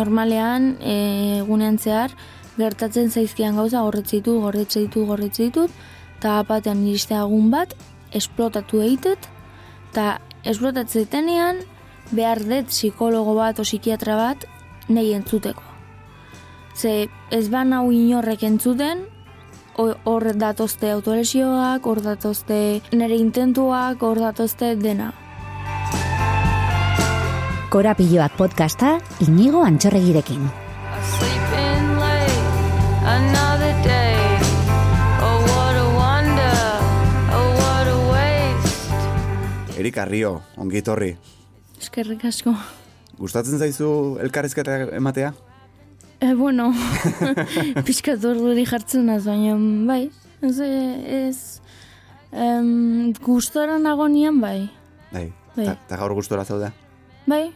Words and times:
normalean, 0.00 0.74
e, 0.80 0.96
egunean 1.44 1.78
zehar, 1.78 2.14
gertatzen 2.56 3.10
zaizkian 3.10 3.56
gauza 3.56 3.84
gorretze 3.84 4.18
ditu, 4.18 4.38
gorretze 4.40 4.82
ditu, 4.84 5.04
gorretze 5.08 5.48
ditut, 5.48 5.70
eta 6.18 6.40
batean 6.48 6.82
iriste 6.86 7.16
egun 7.16 7.50
bat, 7.52 7.76
esplotatu 8.16 8.82
egitut, 8.84 9.28
eta 9.90 10.18
esplotatzen 10.44 11.62
behar 12.10 12.40
dut 12.42 12.70
psikologo 12.72 13.34
bat 13.38 13.58
o 13.60 13.62
psikiatra 13.62 14.16
bat 14.16 14.44
nahi 14.88 15.12
entzuteko. 15.14 15.62
Ze 16.74 17.08
ez 17.30 17.48
ban 17.50 17.72
hau 17.72 17.90
inorrek 17.92 18.42
entzuten, 18.42 19.04
ho- 19.76 19.96
hor 20.04 20.32
datozte 20.34 20.90
autolesioak, 20.90 21.86
hor 21.86 22.00
datozte 22.02 22.80
nire 22.92 23.16
intentuak, 23.16 24.02
hor 24.02 24.18
datozte 24.18 24.74
dena. 24.76 25.12
Oh, 37.30 37.50
what 37.60 37.86
a 37.86 37.94
waste. 38.10 39.78
Erika 39.78 40.04
Rio, 40.04 40.42
ongi 40.58 40.82
etorri. 40.82 41.12
Eskerrik 41.78 42.24
asko. 42.26 42.56
Gustatzen 43.20 43.62
zaizu 43.62 44.18
elkarrizketa 44.26 44.90
ematea? 44.98 45.30
E, 46.18 46.34
bueno, 46.34 46.72
pixkat 47.86 48.26
orduri 48.26 48.66
jartzen 48.66 49.06
naz, 49.12 49.22
baina 49.30 49.54
bai, 49.86 50.10
ez, 50.42 50.58
ez 50.58 51.38
em, 52.34 53.14
gustora 53.22 53.78
nago 53.78 54.10
nian, 54.10 54.42
bai. 54.42 54.66
Bai. 55.14 55.28
Bai. 55.54 55.70
Ta, 55.70 55.78
ta 55.86 56.02
gaur 56.02 56.18
gustora 56.18 56.42
zaude. 56.42 56.74
Bai, 57.30 57.52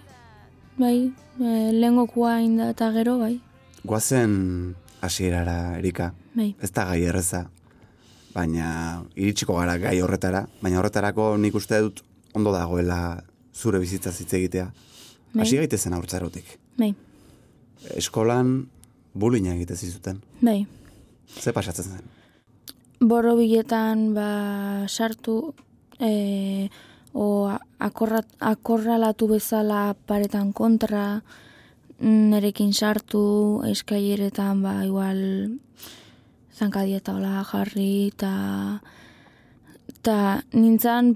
bai, 0.79 1.13
e, 1.41 1.73
lehengokua 1.73 2.41
inda 2.43 2.71
eta 2.75 2.91
gero, 2.93 3.19
bai, 3.19 3.41
Guazen 3.85 4.75
hasierara 5.03 5.79
Erika. 5.79 6.15
bai. 6.35 6.55
Ez 6.63 6.71
da 6.73 6.85
gai 6.89 7.03
erreza. 7.05 7.51
Baina 8.35 9.05
iritsiko 9.15 9.55
gara 9.59 9.77
gai 9.79 10.01
horretara, 10.03 10.47
baina 10.63 10.79
horretarako 10.81 11.37
nik 11.39 11.55
uste 11.55 11.79
dut 11.85 12.01
ondo 12.35 12.51
dagoela 12.53 13.23
zure 13.55 13.79
bizitza 13.79 14.11
hitz 14.11 14.33
egitea. 14.35 14.73
Bai. 15.35 15.43
Hasi 15.45 15.57
gaitezen 15.61 15.93
haurtzarotik. 15.93 16.59
Bai, 16.79 16.95
Eskolan 17.97 18.67
bullyinga 19.15 19.53
egite 19.55 19.77
zizuten. 19.77 20.23
bai. 20.41 20.67
Ze 21.41 21.53
pasatzen 21.53 21.85
zen? 21.85 22.03
Boro 23.01 23.37
biletan 23.37 24.15
ba, 24.15 24.87
sartu, 24.89 25.55
e, 26.01 26.69
o 27.15 27.49
akorrat, 27.79 28.27
akorralatu 28.41 29.29
bezala 29.31 29.95
paretan 30.07 30.53
kontra, 30.53 31.23
nerekin 32.03 32.73
sartu, 32.75 33.63
eskaileretan 33.71 34.63
ba, 34.63 34.81
igual 34.85 35.21
zankadieta 36.55 37.15
hola 37.15 37.45
jarri, 37.47 38.11
eta 38.11 38.33
eta 39.95 40.17
nintzen 40.53 41.15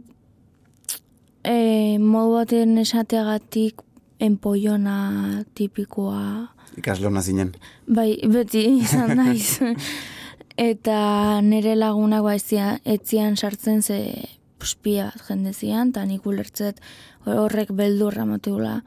e, 1.43 1.99
modu 1.99 2.39
baten 2.39 2.79
esateagatik 2.79 3.83
enpoiona 4.23 5.45
tipikoa, 5.55 6.55
Ikasle 6.79 7.09
hona 7.09 7.23
zinen. 7.23 7.53
Bai, 7.91 8.13
beti 8.31 8.63
izan 8.79 9.17
naiz. 9.19 9.59
eta 10.71 10.99
nire 11.43 11.75
lagunak 11.79 12.23
ba 12.27 12.35
etzia- 12.39 12.79
etzian 12.85 13.37
sartzen 13.37 13.83
ze 13.83 13.99
puspia 14.59 15.13
jende 15.27 15.53
zian, 15.55 15.91
eta 15.95 16.05
nik 16.05 16.27
ulertzet 16.27 16.81
horrek 17.27 17.73
beldurra 17.77 18.27
mateula. 18.27 18.83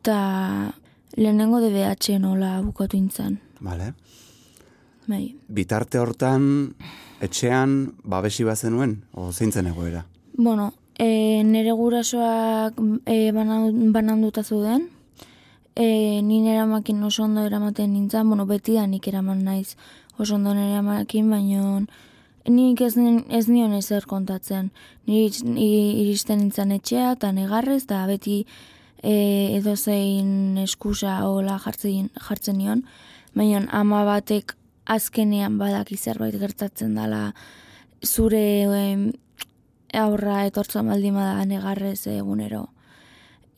Eta 0.00 0.72
lehenengo 1.16 1.60
DBH 1.60 2.18
nola 2.20 2.60
bukatu 2.62 2.96
intzan. 2.96 3.40
Vale. 3.60 3.94
Bai. 5.08 5.34
Bitarte 5.48 5.98
hortan, 5.98 6.74
etxean 7.24 7.94
babesi 8.04 8.44
bazenuen, 8.44 9.02
o 9.16 9.32
zeintzen 9.32 9.66
egoera? 9.70 10.04
Bueno, 10.36 10.72
e, 10.98 11.42
nire 11.44 11.72
gurasoak 11.72 12.76
e, 13.06 13.32
banan- 13.32 13.92
bananduta 13.94 14.44
zeuden, 14.44 14.90
e, 15.74 16.20
ni 16.22 16.42
nire 16.42 16.58
amakin 16.58 17.02
oso 17.02 17.24
ondo 17.24 17.46
eramaten 17.46 17.92
nintzen, 17.94 18.28
bueno, 18.28 18.46
beti 18.46 18.74
da 18.74 18.86
nik 18.86 19.08
eraman 19.08 19.44
naiz 19.44 19.76
oso 20.18 20.34
ondo 20.34 20.54
nire 20.54 20.76
amakin, 20.76 21.30
baino 21.30 21.86
nik 22.48 22.80
ez, 22.80 22.94
ez 22.96 23.46
nion 23.48 23.72
ezer 23.76 24.06
kontatzen. 24.08 24.70
Ni 25.06 25.26
iristen 25.26 26.42
nintzen 26.42 26.72
etxea 26.72 27.12
eta 27.16 27.32
negarrez, 27.32 27.82
eta 27.84 28.04
beti 28.08 28.40
e, 29.02 29.56
edozein 29.58 30.58
eskusa 30.64 31.20
hola 31.26 31.58
jartzen, 31.62 32.10
jartzen 32.28 32.58
nion, 32.58 32.84
baina 33.36 33.64
ama 33.72 34.04
batek 34.08 34.56
azkenean 34.88 35.58
badaki 35.60 35.96
zerbait 35.96 36.36
gertatzen 36.40 36.94
dela 36.96 37.32
zure 38.04 38.42
em, 38.64 39.12
aurra 39.92 40.44
etortzen 40.48 40.88
baldin 40.88 41.14
bada 41.14 41.44
negarrez 41.44 42.06
egunero. 42.06 42.68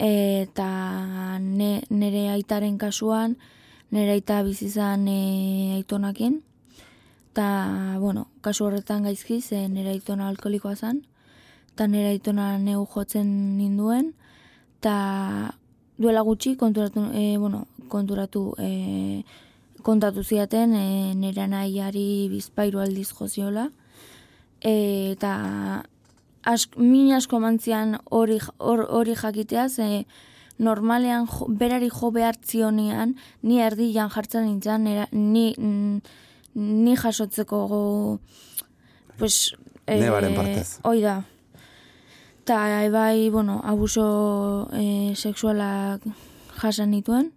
Eta 0.00 1.38
ne, 1.38 1.82
nere 1.90 2.30
aitaren 2.32 2.78
kasuan, 2.80 3.36
nere 3.92 4.16
aita 4.16 4.40
bizizan 4.46 5.06
e, 5.08 5.20
aitonakin, 5.80 6.40
eta, 7.40 7.98
bueno, 7.98 8.28
kasu 8.42 8.66
horretan 8.66 9.02
gaizki, 9.02 9.40
ze 9.40 9.68
nere 9.72 9.94
aitona 9.94 10.28
alkoholikoa 10.28 10.74
zen, 10.76 10.98
eta 11.72 11.86
nere 11.88 12.10
aitona 12.12 12.58
neu 12.60 12.84
jotzen 12.84 13.56
ninduen, 13.56 14.12
eta 14.80 15.54
duela 15.96 16.20
gutxi 16.20 16.56
konturatu, 16.60 17.06
e, 17.14 17.38
bueno, 17.38 17.66
konturatu, 17.88 18.54
e, 18.58 19.24
kontatu 19.82 20.22
ziaten 20.22 20.74
e, 20.76 21.14
nire 21.16 21.48
nahiari 21.48 22.28
bizpairu 22.28 22.84
aldiz 22.84 23.08
joziola, 23.16 23.70
e, 24.60 25.16
eta 25.16 25.32
ask, 26.44 26.76
min 26.76 27.14
asko 27.16 27.40
mantzian 27.40 28.02
hori 28.10 28.36
hor- 28.58 28.88
hori 28.90 29.16
jakitea, 29.16 29.68
ze 29.68 30.04
normalean 30.58 31.24
jo, 31.26 31.46
berari 31.48 31.88
jo 31.88 32.10
behar 32.10 32.36
zionean, 32.44 33.16
ni 33.40 33.62
erdian 33.64 34.10
jartzen 34.12 34.44
nintzen, 34.44 34.84
nera, 34.84 35.08
ni, 35.12 35.54
mm, 35.56 36.28
ni 36.54 36.96
jasotzeko 36.96 37.66
go, 37.68 37.82
pues, 39.18 39.54
Nebaren 39.98 40.34
partez. 40.34 40.78
Hoi 40.82 41.00
da. 41.02 41.24
Ta 42.44 42.88
bai, 42.90 43.30
bueno, 43.30 43.60
abuso 43.64 44.68
e, 44.72 45.14
sexualak 45.16 46.02
jasan 46.60 46.90
nituen. 46.90 47.32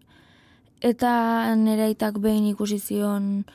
Eta 0.81 1.56
nire 1.56 1.88
aitak 1.88 2.19
behin 2.19 2.46
ikusi 2.51 2.79
zion 2.79 3.46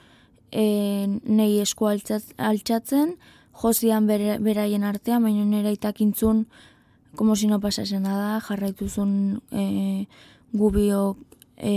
e, 0.51 1.07
nei 1.25 1.61
esku 1.61 1.87
altxatzen, 1.87 3.17
jozian 3.53 4.07
bere, 4.07 4.39
beraien 4.41 4.85
artean, 4.85 5.23
baina 5.23 5.45
nire 5.45 5.69
aitak 5.75 6.01
intzun, 6.01 6.47
como 7.17 7.37
si 7.37 7.47
no 7.47 7.61
pasasen 7.61 8.03
nada, 8.03 8.41
jarraituzun 8.41 9.43
e, 9.53 10.07
gubiok 10.53 11.19
e, 11.57 11.75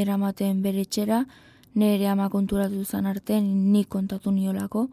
eramaten 0.00 0.62
bere 0.62 0.86
etxera, 0.86 1.26
nire 1.74 2.08
ama 2.08 2.28
konturatu 2.30 2.84
zen 2.84 3.06
arte, 3.06 3.40
nik 3.40 3.88
kontatu 3.88 4.30
niolako, 4.30 4.88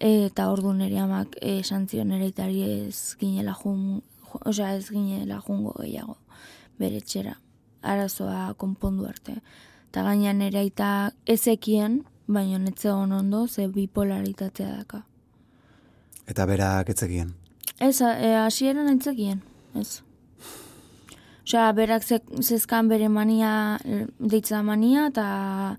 eta 0.00 0.48
ordu 0.50 0.72
nire 0.72 0.98
amak 0.98 1.36
eh, 1.40 1.60
esan 1.60 1.86
zion 1.88 2.08
nire 2.08 2.30
aitari 2.30 2.62
ez 2.64 3.16
ginela 3.20 3.54
jun, 3.54 4.02
osea 4.44 4.74
ez 4.76 4.88
ginela 4.88 5.40
jungo 5.46 5.74
gehiago 5.80 6.16
bere 6.78 7.00
etxera, 7.02 7.36
arazoa 7.82 8.54
konpondu 8.56 9.06
arte. 9.08 9.40
Eta 9.90 10.04
gaina 10.06 10.32
nire 10.32 10.62
aita 10.62 11.12
ezekien, 11.26 12.04
baina 12.26 12.58
netzegon 12.58 13.12
ondo, 13.12 13.46
ze 13.46 13.66
bipolaritatea 13.68 14.76
daka. 14.78 15.04
Eta 16.30 16.46
berak 16.46 16.88
etzekien. 16.94 17.34
Ez, 17.80 18.00
e, 18.00 18.34
hasieran 18.38 18.88
entzekien, 18.88 19.42
ez. 19.74 20.02
Osea, 21.50 21.72
berak 21.74 22.04
ze, 22.04 22.20
zezkan 22.38 22.86
bere 22.86 23.08
mania, 23.08 23.80
eh, 23.84 24.06
deitza 24.18 24.62
mania 24.62 25.08
eta 25.08 25.78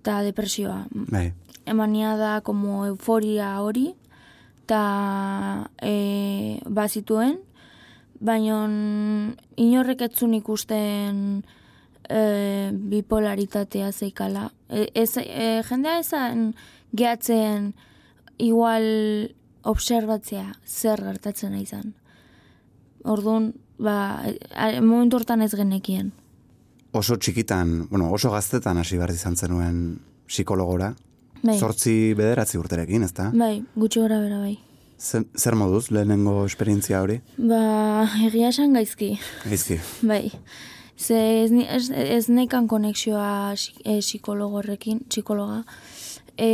eta 0.00 0.22
depresioa. 0.26 0.88
Bai. 0.90 1.32
Emania 1.66 2.16
da 2.16 2.40
como 2.40 2.84
euforia 2.84 3.60
hori, 3.62 3.94
eta 4.64 5.70
e, 5.80 6.58
bazituen, 6.66 7.38
baina 8.18 8.58
inorrek 9.54 10.02
etzun 10.10 10.34
ikusten 10.34 11.44
e, 12.10 12.72
bipolaritatea 12.74 13.92
zeikala. 13.92 14.50
E, 14.68 14.88
ez, 14.98 15.12
e, 15.22 15.62
jendea 15.62 16.00
ezan 16.02 16.56
gehatzen 16.90 17.72
igual 18.36 19.30
observatzea 19.62 20.56
zer 20.66 21.06
gertatzen 21.06 21.54
izan. 21.62 21.94
Orduan, 23.04 23.52
ba, 23.78 24.24
momentu 24.80 25.18
hortan 25.20 25.42
ez 25.44 25.52
genekien. 25.54 26.12
Oso 26.94 27.16
txikitan, 27.18 27.88
bueno, 27.90 28.10
oso 28.14 28.30
gaztetan 28.32 28.78
hasi 28.78 28.96
behar 28.96 29.12
izan 29.12 29.36
zenuen 29.36 29.80
psikologora. 30.26 30.94
Bai, 31.44 31.58
Zortzi 31.60 32.14
bederatzi 32.16 32.56
urterekin, 32.56 33.02
ezta? 33.04 33.30
bai, 33.34 33.58
gutxi 33.76 34.00
gora 34.00 34.20
bera 34.22 34.38
bai. 34.40 34.54
Zer, 34.96 35.26
zer 35.36 35.56
moduz 35.58 35.90
lehenengo 35.92 36.44
esperientzia 36.46 37.02
hori? 37.02 37.18
Ba, 37.36 38.06
egia 38.24 38.48
esan 38.54 38.72
gaizki. 38.72 39.10
Gaizki. 39.44 39.80
Bai. 40.10 40.30
Ze 40.96 41.18
ez, 41.42 41.50
ez, 41.50 41.90
ez 41.90 42.28
nekan 42.30 42.68
konexioa 42.70 43.52
eh, 43.84 43.98
psikologo 43.98 44.62
horrekin, 44.62 45.02
psikologa. 45.10 45.64
E, 46.38 46.48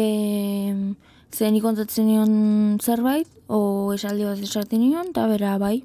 ze 1.30 1.50
nik 1.52 1.62
kontatzen 1.62 2.08
nion 2.08 2.78
zerbait, 2.80 3.28
o 3.46 3.92
esaldi 3.94 4.24
bat 4.24 4.40
esaten 4.40 4.80
nion, 4.80 5.12
eta 5.12 5.28
bera 5.30 5.58
bai. 5.60 5.82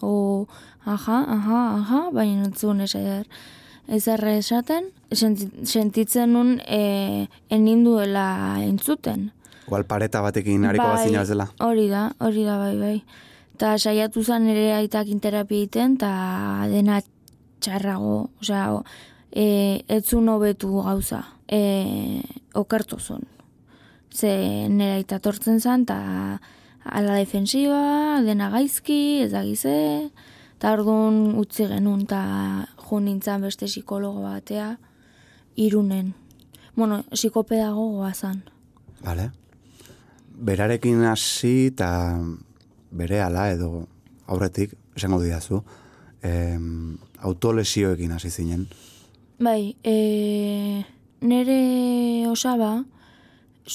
O, 0.00 0.46
aha, 0.84 1.18
aha, 1.36 1.60
aha, 1.78 2.00
baina 2.12 2.44
entzun 2.46 2.80
ezer, 2.80 3.26
ezer 3.88 4.24
esaten. 4.36 4.90
Senti- 5.10 5.66
Sentitzen 5.66 6.32
nun 6.32 6.60
e, 6.66 7.28
eninduela 7.48 8.58
entzuten. 8.62 9.32
Igual 9.66 9.84
pareta 9.84 10.20
batekin 10.24 10.64
hariko 10.64 10.84
Bai, 10.86 10.96
bazina 11.04 11.20
bezala. 11.24 11.48
Hori 11.60 11.88
da, 11.88 12.12
hori 12.24 12.44
da, 12.44 12.56
bai, 12.58 12.76
bai. 12.80 12.96
Ta 13.58 13.74
saiatu 13.78 14.22
zen 14.24 14.46
ere 14.48 14.72
aitakin 14.76 15.18
terapia 15.20 15.58
egiten, 15.58 15.96
eta 15.98 16.66
dena 16.70 17.00
txarrago, 17.60 18.30
osea, 18.40 18.68
e, 19.32 19.82
etzun 19.88 20.28
hobetu 20.30 20.70
gauza, 20.86 21.24
e, 21.48 22.22
okertu 22.54 23.00
zuen. 23.00 23.26
Ze 24.14 24.68
nera 24.70 24.94
aita 24.96 25.18
tortzen 25.18 25.60
zen, 25.60 25.82
eta 25.88 26.40
ala 26.92 27.16
defensiba, 27.18 28.20
dena 28.24 28.50
gaizki, 28.50 29.22
ez 29.24 29.32
da 29.32 29.42
gize, 29.46 30.10
eta 30.56 30.72
orduan 30.74 31.34
utzi 31.38 31.68
genuen, 31.70 32.06
eta 32.06 32.22
jo 32.88 33.00
nintzen 33.00 33.44
beste 33.46 33.68
psikologo 33.68 34.24
batea, 34.24 34.76
irunen. 35.56 36.14
Bueno, 36.76 37.02
psikopedagogoa 37.10 38.12
zen. 38.14 38.42
Vale. 39.04 39.30
Berarekin 40.38 41.02
hasi 41.10 41.72
eta 41.72 41.88
bere 42.90 43.20
ala 43.22 43.48
edo 43.50 43.86
aurretik, 44.26 44.74
esango 44.96 45.18
didazu, 45.22 45.62
em, 46.22 46.98
autolesioekin 47.18 48.12
hasi 48.12 48.30
zinen. 48.30 48.68
Bai, 49.38 49.76
e, 49.82 50.84
nere 51.20 51.58
osaba 52.30 52.84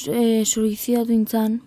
e, 0.07 0.43
suizidatu 0.45 1.11
nintzen, 1.11 1.61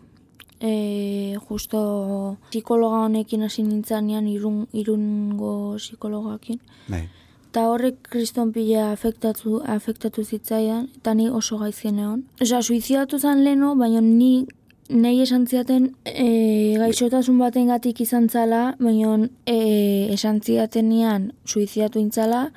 e, 0.60 1.36
justo 1.48 2.36
psikologa 2.50 3.04
honekin 3.06 3.42
hasi 3.42 3.62
nintzanean 3.62 4.26
irun, 4.28 4.66
irungo 4.72 5.76
psikologakin. 5.76 6.60
Bai. 6.88 7.06
Eta 7.50 7.70
horrek 7.72 8.02
kriston 8.12 8.52
pila 8.52 8.90
afektatu, 8.92 9.62
afektatu 9.64 10.24
zitzaidan, 10.24 10.90
eta 10.98 11.14
ni 11.14 11.30
oso 11.30 11.56
gaizien 11.58 11.98
egon. 11.98 12.24
Osa, 12.42 12.60
suizidatu 12.62 13.18
zen 13.18 13.44
leno, 13.44 13.74
baina 13.80 14.02
ni 14.04 14.46
nahi 14.88 15.22
esan 15.24 15.46
ziaten 15.46 15.90
e, 16.04 16.76
gaixotasun 16.78 17.38
baten 17.40 17.72
gatik 17.72 18.00
izan 18.04 18.28
zala, 18.28 18.74
baina 18.78 19.16
e, 19.48 20.12
esan 20.12 20.42
ziatenean 20.44 21.32
suizidatu 21.44 21.98
intzala, 21.98 22.50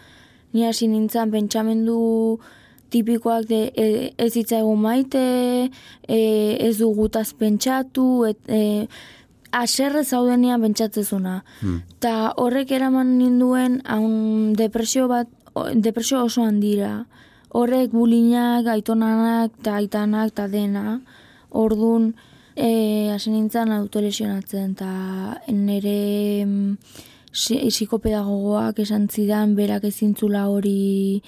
ni 0.54 0.66
hasi 0.66 0.88
nintzen 0.88 1.32
pentsamendu 1.32 2.40
tipikoak 2.90 3.48
de 3.50 3.62
e, 3.76 3.88
ez 4.18 4.34
hitzaigun 4.36 4.82
maite, 4.82 5.70
e, 6.08 6.20
ez 6.60 6.78
du 6.80 6.90
gutaz 6.96 7.34
pentsatu, 7.34 8.26
et, 8.30 8.40
e, 8.48 8.88
aserre 9.52 10.04
zaudenean 10.04 10.62
pentsatzezuna. 10.62 11.44
Hmm. 11.62 11.82
Ta 12.00 12.34
horrek 12.38 12.72
eraman 12.72 13.18
ninduen 13.18 13.82
haun 13.86 14.54
depresio 14.58 15.08
bat, 15.10 15.30
depresio 15.74 16.24
oso 16.24 16.44
handira. 16.46 17.06
Horrek 17.50 17.92
bulinak, 17.92 18.68
aitonanak, 18.70 19.56
eta 19.62 19.80
aitanak, 19.80 20.36
eta 20.36 20.48
dena. 20.48 21.00
Ordun 21.50 22.14
e, 22.56 23.10
hasi 23.10 23.34
nintzen 23.34 23.74
autolesionatzen, 23.74 24.76
eta 24.78 25.42
nire 25.50 26.46
mm, 26.46 26.78
si- 27.32 27.62
psikopedagogoak 27.70 28.84
esan 28.86 29.08
zidan 29.10 29.56
berak 29.58 29.90
ezintzula 29.90 30.48
hori 30.50 31.24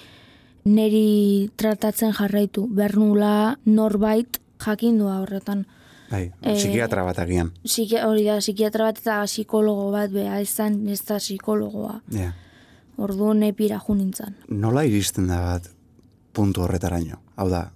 neri 0.64 1.50
tratatzen 1.56 2.12
jarraitu. 2.12 2.66
Bernula 2.70 3.58
norbait 3.64 4.40
jakindua 4.64 5.20
horretan. 5.22 5.66
Bai, 6.10 6.30
Eh, 6.42 6.54
psikiatra 6.54 7.04
bat 7.04 7.18
agian. 7.18 7.52
Psiki, 7.64 7.96
hori 8.04 8.24
da, 8.24 8.36
psikiatra 8.38 8.84
bat 8.84 8.98
eta 8.98 9.22
psikologo 9.24 9.90
bat, 9.90 10.10
beha, 10.12 10.40
ez 10.40 10.50
zan, 10.50 10.86
ez 10.88 11.00
da 11.08 11.16
psikologoa. 11.16 12.02
Ja. 12.12 12.34
Orduan 12.98 13.42
epira 13.42 13.80
jo 13.80 13.94
nintzen. 13.94 14.36
Nola 14.48 14.84
iristen 14.84 15.26
da 15.26 15.40
bat 15.40 15.70
puntu 16.32 16.62
horretaraino? 16.62 17.16
Hau 17.36 17.48
da, 17.48 17.72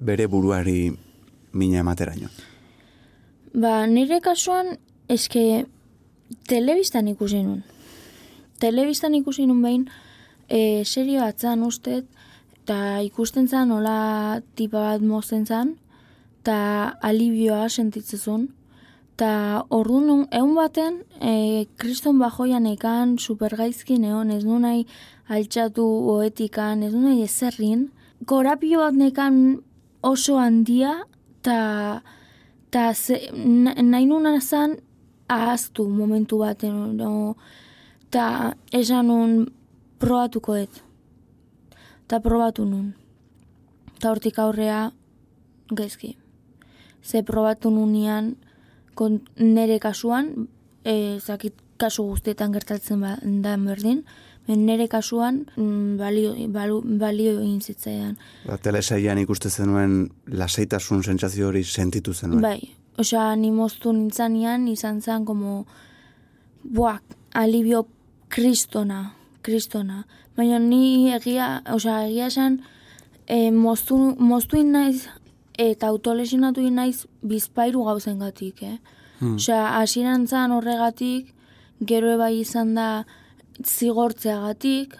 bere 0.00 0.26
buruari 0.26 0.92
mina 1.52 1.80
emateraino. 1.80 2.28
Ba, 3.52 3.86
nire 3.86 4.20
kasuan, 4.20 4.78
eske, 5.08 5.66
telebistan 6.48 7.08
ikusi 7.08 7.42
nun. 7.42 7.64
Telebistan 8.60 9.14
ikusi 9.14 9.46
nun 9.46 9.60
behin, 9.62 9.88
e, 10.48 10.84
serio 10.84 11.24
atzan 11.24 11.62
ustet, 11.66 12.06
eta 12.62 13.02
ikusten 13.02 13.48
zan, 13.50 13.72
nola 13.74 14.40
tipa 14.54 14.78
bat 14.92 15.02
mozten 15.02 15.46
zan, 15.46 15.74
eta 16.42 16.94
alibioa 17.02 17.68
sentitzezun. 17.68 18.48
Ta 19.18 19.64
orduan 19.70 20.06
nun- 20.06 20.28
egun 20.30 20.54
baten, 20.54 21.02
e, 21.20 21.66
kriston 21.76 22.18
bajoian 22.18 22.66
ekan, 22.66 23.18
supergaizki 23.18 23.98
neon, 23.98 24.30
ez 24.30 24.44
du 24.44 24.58
nahi 24.58 24.86
altxatu 25.28 25.84
oetikan, 26.14 26.82
ez 26.82 26.92
du 26.92 27.00
nahi 27.00 27.22
ezerrin. 27.22 27.90
Korapio 28.26 28.78
bat 28.78 28.94
nekan 28.94 29.62
oso 30.02 30.38
handia, 30.38 31.02
ta, 31.42 32.02
ta 32.70 32.94
ze, 32.94 33.30
na, 33.34 33.74
nahi 33.74 34.06
nuna 34.06 34.40
zan 34.40 34.78
ahaztu 35.28 35.88
momentu 35.88 36.38
baten, 36.38 36.96
no, 36.96 37.36
ta 38.10 38.54
esan 38.72 39.06
nun 39.06 39.52
probatuko 39.98 40.56
dut. 40.56 40.91
Ta 42.12 42.18
probatu 42.20 42.66
nun. 42.68 42.90
Ta 43.96 44.10
hortik 44.12 44.36
aurrea 44.38 44.90
gaizki. 45.72 46.10
Ze 47.00 47.22
probatu 47.24 47.70
nunean, 47.72 48.34
kon, 48.94 49.22
nere 49.40 49.78
kasuan, 49.80 50.28
e, 50.84 51.16
zakit 51.24 51.56
kasu 51.80 52.04
guztietan 52.10 52.52
gertatzen 52.52 53.00
ba, 53.00 53.14
da 53.22 53.54
berdin, 53.56 54.02
ben 54.44 54.66
nere 54.68 54.90
kasuan 54.92 55.46
mm, 55.56 55.96
balio, 56.02 56.34
balu, 56.52 56.82
balio 57.00 57.38
egin 57.38 57.64
zitzaidan. 57.64 58.20
Ba, 58.44 58.60
telesaian 58.60 59.22
ikuste 59.24 59.48
zenuen 59.48 60.10
lasaitasun 60.26 61.00
sentsazio 61.08 61.48
hori 61.48 61.64
sentitu 61.64 62.12
zenuen. 62.12 62.44
Bai, 62.44 62.74
osea, 63.00 63.30
ni 63.40 63.54
moztu 63.56 63.96
nintzanean 63.96 64.68
izan 64.68 65.00
zen 65.00 65.24
como, 65.24 65.62
buak, 66.62 67.16
alibio 67.32 67.86
kristona, 68.28 69.14
kristona. 69.42 70.04
Baina 70.36 70.58
ni 70.58 71.10
egia, 71.12 71.62
osea, 71.74 72.06
egia 72.08 72.26
esan, 72.32 72.60
e, 73.26 73.50
moztu, 73.50 73.96
moztu 74.18 74.62
naiz 74.64 75.06
eta 75.58 75.88
autolesionatu 75.92 76.62
naiz 76.70 77.06
bizpairu 77.22 77.84
gauzengatik, 77.84 78.62
eh? 78.62 78.78
Hmm. 79.20 79.36
Osea, 79.36 79.78
hasieran 79.80 80.26
zan 80.26 80.50
horregatik, 80.52 81.34
gero 81.84 82.16
bai 82.18 82.40
izan 82.40 82.74
da 82.74 83.04
zigortzeagatik, 83.64 84.96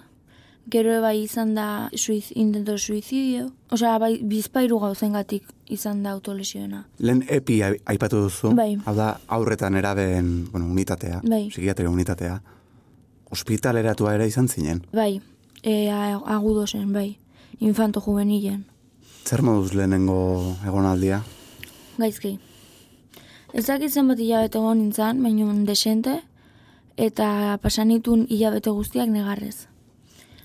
gero 0.71 1.01
bai 1.03 1.23
izan 1.25 1.55
da 1.57 1.89
suiz, 1.97 2.31
intento 2.37 2.77
suizidio. 2.79 3.51
Osea, 3.73 3.97
bai, 3.99 4.19
bizpairu 4.23 4.79
gauzengatik 4.79 5.49
izan 5.73 6.03
da 6.05 6.13
autolesioena. 6.13 6.85
Lehen 6.99 7.25
epi 7.29 7.63
ai- 7.63 7.81
aipatu 7.87 8.21
duzu, 8.27 8.53
Bai. 8.55 8.77
hau 8.85 8.95
da 8.95 9.19
aurretan 9.29 9.75
eraben, 9.75 10.49
bueno, 10.53 10.67
unitatea, 10.67 11.21
Bai. 11.25 11.49
psikiatria 11.49 11.91
unitatea, 11.91 12.41
ospitaleratua 13.33 14.15
ere 14.15 14.27
izan 14.29 14.49
zinen. 14.49 14.83
Bai, 14.93 15.21
e, 15.63 15.91
a- 15.91 16.21
agudo 16.37 16.67
zen, 16.67 16.93
bai. 16.93 17.19
Infanto 17.61 18.01
juvenilen. 18.01 18.65
Zer 19.25 19.43
moduz 19.43 19.73
lehenengo 19.75 20.57
egonaldia? 20.67 21.23
Gaizki. 21.99 22.39
Ez 23.53 23.67
dakit 23.67 23.93
zenbat 23.93 24.19
hilabete 24.19 24.59
egon 24.59 24.79
nintzen, 24.79 25.23
baina 25.23 25.53
desente, 25.69 26.23
eta 26.97 27.59
pasanitun 27.63 28.27
hilabete 28.29 28.71
guztiak 28.71 29.09
negarrez. 29.09 29.69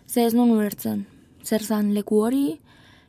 Ze 0.08 0.26
ez 0.26 0.34
nun 0.34 0.52
ulertzen. 0.52 1.06
Zer 1.44 1.64
zan 1.64 1.94
leku 1.94 2.22
hori, 2.24 2.60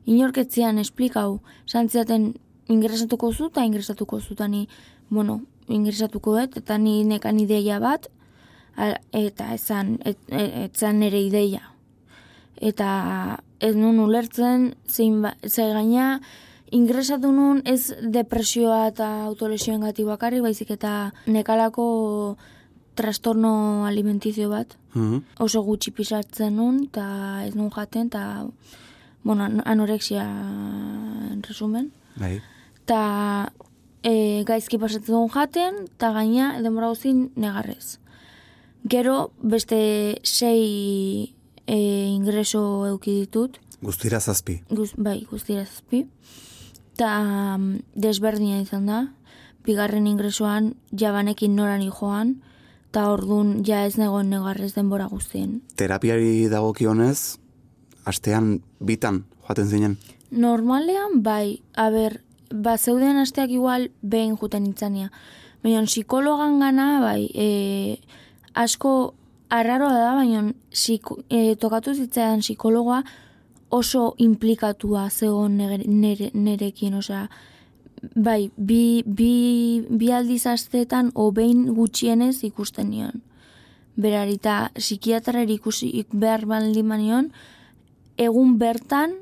inorketzian 0.06 0.78
esplikau, 0.78 1.40
santziaten 1.66 2.35
ingresatuko 2.68 3.32
zu 3.32 3.47
eta 3.47 3.64
ingresatuko 3.64 4.20
zu, 4.20 4.35
ni, 4.49 4.68
bueno, 5.11 5.42
ingresatuko 5.68 6.38
dut, 6.38 6.56
eta 6.56 6.78
ni 6.78 7.04
nekan 7.04 7.38
ideia 7.40 7.78
bat, 7.78 8.08
eta 9.12 9.52
ezan, 9.54 9.99
et, 10.04 10.18
et, 10.28 10.52
etzan 10.68 11.00
nere 11.02 11.20
ideia. 11.20 11.73
Eta 12.58 13.38
ez 13.61 13.75
nun 13.76 13.99
ulertzen, 14.02 14.75
zein 14.87 15.23
ba, 15.23 15.35
ze 15.47 15.66
gaina, 15.75 16.20
ingresatu 16.70 17.32
nun 17.32 17.62
ez 17.64 17.94
depresioa 18.02 18.88
eta 18.90 19.08
autolesioen 19.26 19.80
gati 19.87 20.04
bakarrik, 20.04 20.42
baizik 20.42 20.70
eta 20.75 21.12
nekalako 21.26 22.37
trastorno 22.99 23.87
alimentizio 23.87 24.49
bat. 24.50 24.75
Mhm. 24.94 25.23
Oso 25.38 25.62
gutxi 25.62 25.92
pisatzen 25.94 26.56
nun, 26.56 26.85
eta 26.88 27.44
ez 27.47 27.54
nun 27.54 27.70
jaten, 27.70 28.11
eta, 28.11 28.47
bueno, 29.23 29.44
an- 29.44 29.62
anorexia 29.64 30.25
en 31.32 31.42
resumen. 31.42 31.92
Bai. 32.16 32.40
Ta 32.85 33.52
e, 34.02 34.42
gaizki 34.44 34.78
pasatzen 34.78 35.14
duen 35.14 35.30
jaten, 35.30 35.85
eta 35.94 36.12
gaina 36.12 36.61
denbora 36.62 36.88
guztin 36.88 37.30
negarrez. 37.37 37.99
Gero 38.88 39.33
beste 39.42 40.21
sei 40.23 41.35
e, 41.66 41.76
ingreso 42.09 42.87
euki 42.88 43.21
ditut, 43.21 43.59
Guztira 43.80 44.18
zazpi. 44.21 44.62
guz, 44.71 44.92
bai, 44.97 45.26
guztira 45.30 45.64
zazpi, 45.64 46.07
eta 46.95 47.11
mm, 47.59 47.83
desberdina 47.95 48.61
izan 48.62 48.87
da, 48.87 49.00
bigarren 49.66 50.07
ingresoan 50.09 50.75
jabanekin 50.90 51.54
noran 51.54 51.85
joan, 51.92 52.38
eta 52.88 53.11
ordun 53.12 53.62
ja 53.64 53.85
ez 53.87 53.99
negoen 54.00 54.30
negarrez 54.33 54.73
denbora 54.75 55.07
guztien. 55.07 55.61
Terapiari 55.76 56.49
dagokionez, 56.49 57.37
astean 58.09 58.62
bitan 58.80 59.26
joaten 59.45 59.68
zinen. 59.68 59.99
Normalean, 60.30 61.21
bai, 61.23 61.61
aber, 61.76 62.23
ba, 62.50 62.78
zeuden 62.78 63.21
asteak 63.21 63.52
igual 63.52 63.90
behin 64.02 64.37
juten 64.40 64.66
itzania. 64.66 65.12
Baina 65.62 65.85
psikologan 65.85 66.59
gana, 66.61 66.88
bai, 67.04 67.28
e, 67.35 68.00
asko 68.58 68.92
arraroa 69.50 69.94
da, 69.94 70.14
baina 70.18 70.42
psiko, 70.72 71.18
e, 71.30 71.54
tokatu 71.56 71.94
zitzaidan 71.94 72.42
psikologoa 72.44 73.02
oso 73.70 74.14
implikatua 74.18 75.08
zegoen 75.10 75.56
nere, 75.60 75.84
nere, 75.86 76.30
nerekin, 76.34 76.94
osea, 76.98 77.28
bai, 78.14 78.50
bi, 78.56 79.02
bi, 79.04 79.32
bi 79.90 80.10
aldiz 80.12 80.46
asteetan 80.46 81.12
o 81.14 81.30
behin 81.32 81.66
gutxienez 81.76 82.42
ikusten 82.48 82.90
nion. 82.90 83.22
Berari, 83.98 84.36
eta 84.38 84.70
psikiatrari 84.76 85.58
ikusi 85.58 85.90
ik 86.00 86.12
behar 86.14 86.46
baldin 86.46 87.32
egun 88.16 88.58
bertan, 88.58 89.12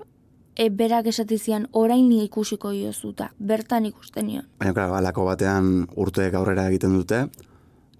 e, 0.56 0.70
berak 0.70 1.06
esatizian 1.06 1.68
orain 1.72 2.10
ikusiko 2.12 2.72
iozuta, 2.72 3.30
bertan 3.38 3.86
ikusten 3.86 4.26
nion. 4.26 4.44
Baina, 4.58 4.72
klaro, 4.74 4.94
alako 4.94 5.24
batean 5.24 5.86
urteek 5.96 6.34
aurrera 6.34 6.68
egiten 6.68 6.94
dute, 6.96 7.26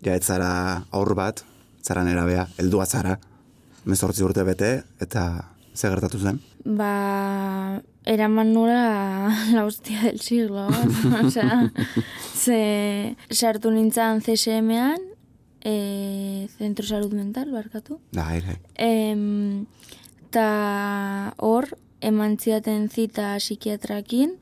ja 0.04 0.14
ez 0.14 0.24
zara 0.24 0.82
aur 0.90 1.14
bat, 1.14 1.44
zara 1.82 2.04
nerabea, 2.04 2.46
heldua 2.58 2.86
zara, 2.86 3.16
mezortzi 3.86 4.24
urte 4.26 4.44
bete, 4.44 4.70
eta 5.00 5.26
ze 5.74 5.88
gertatu 5.88 6.18
zen? 6.18 6.40
Ba, 6.64 7.80
eraman 8.04 8.52
nura 8.54 8.80
la 9.54 9.64
hostia 9.64 10.02
del 10.02 10.20
siglo, 10.20 10.66
osea, 11.24 11.70
ze 12.34 13.16
sartu 13.30 13.70
nintzen 13.70 14.22
CSM-an, 14.22 15.00
e, 15.62 16.48
Centro 16.58 16.86
Salud 16.86 17.12
Mental, 17.12 17.50
barkatu, 17.52 18.00
Da, 18.12 18.28
ere. 18.36 18.60
Em, 18.74 19.66
ta 20.30 21.34
hor, 21.38 21.70
eman 22.00 22.36
ziaten 22.38 22.88
zita 22.90 23.34
psikiatrakin, 23.40 24.36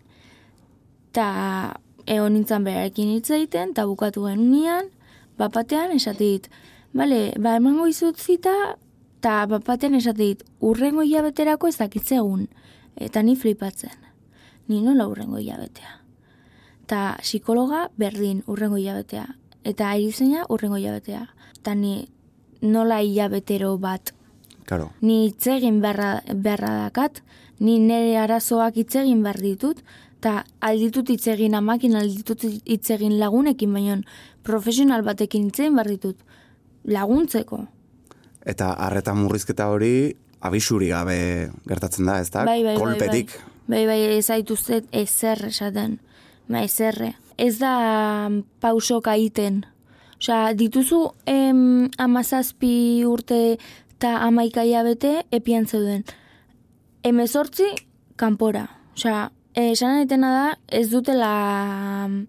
ta 1.14 1.78
egon 2.04 2.34
nintzen 2.37 2.66
berarekin 2.66 3.14
hitz 3.14 3.30
egiten, 3.32 3.73
ta 3.73 3.87
bukatu 3.88 4.26
genunean, 4.28 4.90
bapatean 5.38 5.92
esatit, 5.96 6.48
bale, 6.92 7.32
ba 7.38 7.56
emango 7.58 7.86
izut 7.90 8.20
zita, 8.20 8.76
ta 9.20 9.44
bapatean 9.50 9.94
esatit, 9.98 10.44
urrengo 10.60 11.02
hilabeterako 11.02 11.68
ez 11.68 11.76
dakitzegun, 11.78 12.48
eta 12.96 13.22
ni 13.22 13.36
flipatzen. 13.36 13.96
Ni 14.68 14.80
nola 14.80 15.08
urrengo 15.08 15.38
hilabetea. 15.38 16.00
Ta 16.86 17.16
psikologa 17.20 17.88
berdin 18.00 18.42
urrengo 18.46 18.76
hilabetea, 18.80 19.26
eta 19.64 19.94
erizaina 19.94 20.44
urrengo 20.48 20.80
hilabetea. 20.80 21.26
Ta 21.62 21.74
ni 21.74 22.08
nola 22.60 23.00
hilabetero 23.00 23.76
bat 23.78 24.14
Karo, 24.64 24.90
ni 25.04 25.26
hitz 25.26 25.46
egin 25.52 25.82
beharra, 25.82 26.22
beharra 26.32 26.70
dakat, 26.86 27.20
ni 27.60 27.76
nire 27.78 28.16
arazoak 28.16 28.78
hitz 28.80 28.94
egin 28.96 29.20
behar 29.22 29.40
ditut, 29.44 29.82
eta 30.25 30.38
alditut 30.64 31.11
hitz 31.12 31.26
egin 31.28 31.52
amakin, 31.59 31.99
alditut 32.00 32.47
hitz 32.64 32.87
egin 32.95 33.19
lagunekin, 33.21 33.73
baina 33.76 33.99
profesional 34.43 35.04
batekin 35.04 35.50
hitz 35.50 35.59
egin 35.61 35.76
behar 35.76 35.90
ditut, 35.93 36.16
laguntzeko. 36.88 37.66
eta 38.45 38.73
arreta 38.73 39.14
murrizketa 39.14 39.69
hori 39.69 40.16
abisuri 40.40 40.88
gabe 40.88 41.50
gertatzen 41.69 42.09
da, 42.09 42.19
ez 42.21 42.31
da? 42.31 42.45
Bai, 42.45 42.62
bai, 42.62 42.75
bai, 42.75 42.81
Kolpetik. 42.81 43.37
Bai, 43.66 43.85
bai, 43.88 44.00
ez 44.16 44.26
zaituztet 44.26 44.88
ezer 44.93 45.47
esaten. 45.49 45.99
Ba, 46.49 46.61
ezerre. 46.61 47.14
Ez 47.40 47.57
da 47.59 48.28
pausoka 48.61 49.14
egiten. 49.16 49.62
Osea, 50.21 50.52
dituzu 50.52 51.00
em, 51.26 51.88
amazazpi 51.97 53.04
urte 53.09 53.57
eta 53.57 54.19
amaika 54.26 54.64
bete 54.85 55.25
epian 55.33 55.66
zeuden. 55.66 56.04
Hemezortzi, 57.02 57.73
kanpora. 58.16 58.69
Osea, 58.95 59.31
esan 59.54 60.02
etena 60.02 60.30
da, 60.34 60.46
ez 60.68 60.88
dutela 60.90 61.30
mm, 62.08 62.26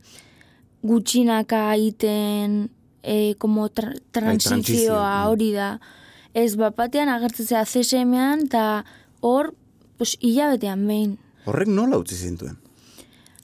gutxinaka 0.85 1.73
egiten 1.75 2.69
e, 3.01 3.35
como 3.37 3.69
tra 3.69 3.93
transizio, 4.11 4.49
transizioa 4.49 5.23
mm. 5.23 5.29
hori 5.29 5.51
da. 5.53 5.69
Ez 6.33 6.55
bapatean 6.59 7.09
agertzea 7.09 7.63
CSM-an 7.65 8.45
eta 8.47 8.83
hor, 9.21 9.53
pues, 9.97 10.17
hilabetean 10.19 10.85
behin. 10.87 11.15
Horrek 11.45 11.69
nola 11.71 11.97
utzi 12.01 12.17
zintuen? 12.17 12.57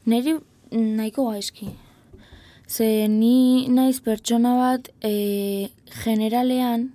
Neri 0.06 0.36
nahiko 0.72 1.30
gaizki. 1.32 1.70
Ze 2.68 3.08
ni 3.12 3.68
naiz 3.68 4.00
pertsona 4.02 4.56
bat 4.56 4.90
e, 5.04 5.72
generalean 6.04 6.92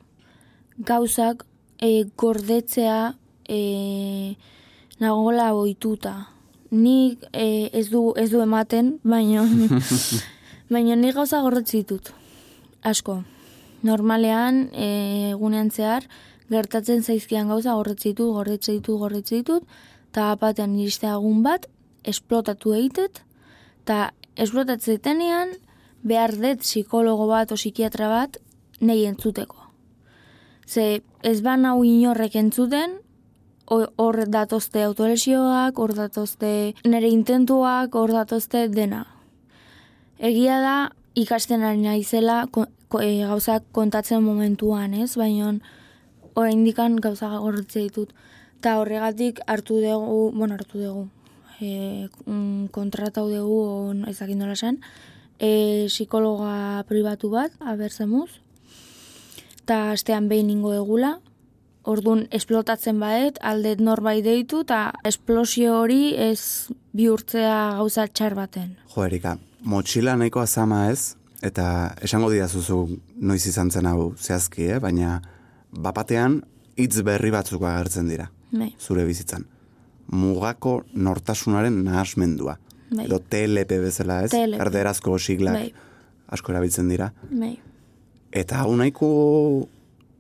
gauzak 0.79 1.45
e, 1.79 2.05
gordetzea 2.17 3.17
e, 3.49 4.37
nagola 5.01 5.53
oituta. 5.55 6.36
Nik 6.77 7.25
e, 7.33 7.71
ez, 7.73 7.89
du, 7.89 8.11
ez 8.21 8.29
du 8.31 8.43
ematen, 8.45 8.97
baina 9.07 9.47
baina 10.73 10.97
ni 10.99 11.13
gauza 11.17 11.41
gordetzi 11.45 11.81
ditut. 11.83 12.13
Asko. 12.85 13.23
Normalean, 13.87 14.67
e, 14.75 14.89
egunean 15.33 15.71
zehar, 15.71 16.05
gertatzen 16.53 17.03
zaizkian 17.03 17.49
gauza 17.49 17.77
gordetzi 17.79 18.13
ditut, 18.13 18.35
gordetzi 18.37 18.79
ditut, 18.79 18.99
gordetzi 19.01 19.41
ditut, 19.41 19.79
eta 20.11 20.35
batean 20.41 20.77
iriste 20.79 21.09
egun 21.09 21.43
bat, 21.47 21.69
esplotatu 22.05 22.75
egitet, 22.77 23.23
eta 23.85 24.11
esplotatzetenean 24.37 25.55
behar 26.07 26.35
dut 26.37 26.63
psikologo 26.65 27.27
bat 27.31 27.53
o 27.53 27.59
psikiatra 27.59 28.09
bat 28.13 28.39
nahi 28.81 29.07
entzuteko. 29.09 29.57
Ze 30.67 31.03
ez 31.23 31.41
ban 31.43 31.65
hau 31.65 31.83
inorrek 31.85 32.37
entzuten, 32.37 32.99
hor 33.67 34.21
datozte 34.31 34.83
autolesioak, 34.85 35.79
hor 35.79 35.95
datozte 35.95 36.75
nire 36.85 37.09
intentuak, 37.11 37.95
hor 37.95 38.13
datozte 38.15 38.69
dena. 38.69 39.07
Egia 40.19 40.61
da 40.63 40.77
ikasten 41.19 41.65
ari 41.65 41.83
naizela 41.83 42.47
ko, 42.53 42.67
ko, 42.89 43.01
e, 43.03 43.27
gauzak 43.27 43.67
kontatzen 43.73 44.23
momentuan, 44.23 44.95
ez? 44.95 45.17
Baina 45.19 45.53
oraindikan 46.37 46.97
gauza 47.01 47.33
gorritze 47.41 47.83
ditut. 47.83 48.15
Ta 48.61 48.79
horregatik 48.81 49.41
hartu 49.47 49.81
dugu, 49.83 50.31
bueno, 50.37 50.55
hartu 50.55 50.81
dugu, 50.81 51.09
e, 51.61 52.09
mm, 52.25 52.69
kontratau 52.73 53.29
dugu, 53.31 53.61
on, 53.91 54.05
ez 54.09 54.19
dakit 54.19 54.37
nola 54.37 54.57
esan, 54.57 54.81
e, 55.39 55.87
psikologa 55.89 56.85
pribatu 56.89 57.31
bat, 57.31 57.53
abertzemuz, 57.61 58.31
eta 59.63 59.93
astean 59.93 60.29
behin 60.29 60.51
ingo 60.51 60.73
egula, 60.73 61.19
Orduan, 61.87 62.25
esplotatzen 62.35 62.99
baet, 62.99 63.37
aldet 63.47 63.79
norbait 63.81 64.25
deitu, 64.25 64.65
eta 64.67 64.91
esplosio 65.07 65.77
hori 65.81 66.15
ez 66.19 66.67
bihurtzea 66.97 67.77
gauza 67.79 68.09
txar 68.11 68.35
baten. 68.35 68.73
Jo, 68.95 69.05
Erika, 69.07 69.37
motxila 69.63 70.17
nahiko 70.19 70.41
azama 70.43 70.89
ez, 70.91 71.15
eta 71.47 71.95
esango 72.03 72.31
didazuzu 72.33 72.81
noiz 73.23 73.45
izan 73.47 73.71
zen 73.71 73.87
hau 73.87 74.15
zehazki, 74.19 74.67
eh? 74.75 74.81
baina 74.83 75.21
bapatean 75.71 76.41
hitz 76.77 77.03
berri 77.07 77.31
batzuk 77.31 77.63
agertzen 77.63 78.09
dira, 78.11 78.31
Bai, 78.51 78.73
zure 78.81 79.05
bizitzan. 79.07 79.47
Mugako 80.11 80.81
nortasunaren 80.95 81.81
nahasmendua. 81.85 82.59
Bai. 82.91 83.07
Edo 83.07 83.19
TLP 83.19 83.79
bezala 83.83 84.21
ez, 84.25 84.31
TLP. 84.35 84.61
erderazko 84.63 85.19
siglak 85.19 85.55
Bai. 85.59 85.73
asko 86.35 86.53
erabiltzen 86.53 86.89
dira. 86.91 87.13
bai. 87.31 87.57
Eta 88.33 88.59
hau 88.65 88.75
nahiko, 88.77 89.69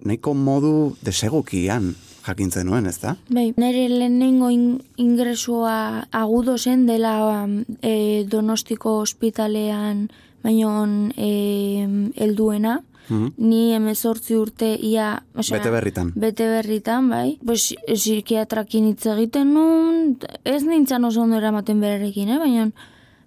nahiko 0.04 0.34
modu 0.34 0.96
desegokian 1.02 1.94
jakintzen 2.26 2.66
nuen, 2.66 2.86
ez 2.86 2.98
da? 3.00 3.16
Bai, 3.30 3.52
nire 3.56 3.88
lehenengo 3.88 4.50
in, 4.50 4.82
ingresua 4.98 6.06
agudo 6.10 6.56
zen 6.58 6.86
dela 6.86 7.46
e, 7.82 8.24
donostiko 8.28 8.98
ospitalean 9.04 10.08
baino 10.42 10.84
e, 11.16 12.10
helduena. 12.16 12.82
Mhm. 13.08 13.32
Ni 13.38 13.72
emezortzi 13.72 14.34
urte 14.34 14.72
ia... 14.82 15.22
Osea, 15.38 15.58
Bete 15.60 15.70
berritan. 15.70 16.08
Bete 16.18 16.48
berritan, 16.50 17.06
bai. 17.08 17.36
Pues, 17.46 17.68
psikiatrakin 17.86 18.88
hitz 18.90 19.06
egiten 19.12 19.52
nun, 19.54 20.16
ez 20.42 20.64
nintzen 20.66 21.04
oso 21.06 21.22
ondo 21.22 21.38
eramaten 21.38 21.78
berarekin, 21.80 22.32
eh? 22.34 22.38
baina, 22.42 22.64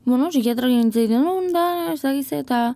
bueno, 0.03 0.27
psikiatrakin 0.33 0.89
hitz 0.89 0.97
egiten 0.99 1.23
nun, 1.23 1.53
da, 1.55 1.93
ez 1.93 2.01
dakize, 2.03 2.41
eta 2.43 2.73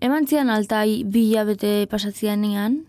eman 0.00 0.24
zian 0.26 0.48
alta 0.48 0.86
i- 0.88 1.02
bi 1.04 1.26
hilabete 1.34 1.86
pasatzian 1.92 2.44
ean, 2.48 2.80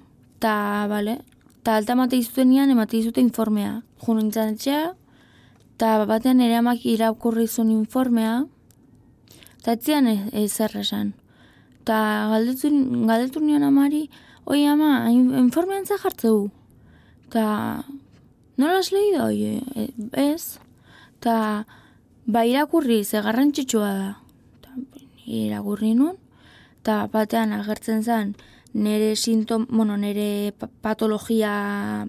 eta, 0.44 0.88
bale, 0.92 1.22
eta 1.62 1.78
alta 1.80 1.94
emate 1.96 2.18
izuten 2.20 2.52
ean, 2.52 2.72
emate 2.74 2.98
izute 3.00 3.22
informea. 3.24 3.78
Jo 4.04 4.16
nintzen 4.18 4.58
etxea, 4.58 4.90
eta 5.78 5.92
batean 6.10 6.42
ere 6.44 6.58
amak 6.60 6.84
irakurri 6.84 7.46
zuen 7.48 7.70
informea, 7.72 8.42
eta 9.62 9.78
etzian 9.78 10.10
ez, 10.12 10.20
ezer 10.36 10.76
esan. 10.82 11.14
Eta 11.80 12.00
galdetu, 12.34 12.72
galdetu 13.08 13.40
nion 13.40 13.64
amari, 13.64 14.10
oi 14.44 14.66
ama, 14.68 15.08
in- 15.12 15.32
informean 15.46 15.88
ze 15.88 15.96
jartzeu? 16.02 16.52
Ta, 17.32 17.86
nola 18.58 18.82
has 18.82 18.92
leído? 18.92 19.30
Oie, 19.32 19.64
e, 19.76 19.88
ez. 20.12 20.60
Ta, 21.24 21.66
ba 22.26 22.44
irakurri, 22.44 23.06
ze 23.06 23.24
garrantzitsua 23.24 23.94
da. 23.96 24.12
Ta, 24.60 24.76
irakurri 25.24 25.94
nun, 25.96 26.20
ta 26.84 27.08
batean 27.08 27.54
agertzen 27.56 28.04
zen 28.04 28.36
nire 28.74 29.16
sintom, 29.16 29.68
bueno, 29.70 29.98
nire 29.98 30.54
pa- 30.58 30.70
patologia, 30.82 32.08